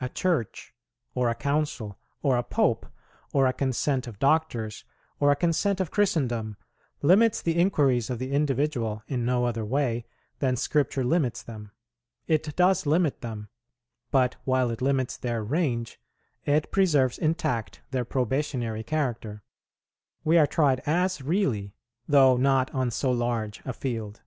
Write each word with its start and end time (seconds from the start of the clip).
A 0.00 0.08
Church, 0.08 0.72
or 1.14 1.28
a 1.28 1.34
Council, 1.34 1.98
or 2.22 2.38
a 2.38 2.42
Pope, 2.42 2.86
or 3.34 3.46
a 3.46 3.52
Consent 3.52 4.06
of 4.06 4.18
Doctors, 4.18 4.86
or 5.20 5.30
a 5.30 5.36
Consent 5.36 5.78
of 5.78 5.90
Christendom, 5.90 6.56
limits 7.02 7.42
the 7.42 7.58
inquiries 7.60 8.08
of 8.08 8.18
the 8.18 8.32
individual 8.32 9.02
in 9.08 9.26
no 9.26 9.44
other 9.44 9.66
way 9.66 10.06
than 10.38 10.56
Scripture 10.56 11.04
limits 11.04 11.42
them: 11.42 11.70
it 12.26 12.56
does 12.56 12.86
limit 12.86 13.20
them; 13.20 13.50
but, 14.10 14.36
while 14.46 14.70
it 14.70 14.80
limits 14.80 15.18
their 15.18 15.44
range, 15.44 16.00
it 16.46 16.72
preserves 16.72 17.18
intact 17.18 17.82
their 17.90 18.06
probationary 18.06 18.82
character; 18.82 19.42
we 20.24 20.38
are 20.38 20.46
tried 20.46 20.80
as 20.86 21.20
really, 21.20 21.74
though 22.08 22.38
not 22.38 22.72
on 22.74 22.90
so 22.90 23.10
large 23.12 23.60
a 23.66 23.74
field. 23.74 24.22